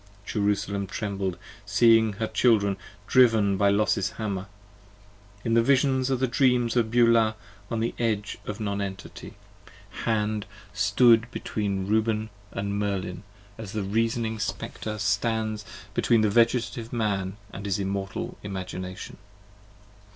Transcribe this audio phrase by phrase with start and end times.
[0.25, 4.47] Jerusalem trembled seeing her Children driv'n by Los's Hammer,
[5.45, 7.35] In the visions of the dreams of Beulah,
[7.69, 9.35] on the edge of Non Entity.
[9.91, 13.21] 40 Hand stood between Reuben & Merlin,
[13.59, 19.17] as the Reasoning Spectre Stands between the Vegetative Man & his Immortal Imagination.